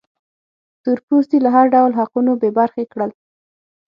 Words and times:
تور 0.83 0.97
پوستي 1.07 1.37
له 1.45 1.49
هر 1.55 1.65
ډول 1.75 1.91
حقونو 1.99 2.31
بې 2.41 2.49
برخې 2.59 2.83
کړل. 2.91 3.11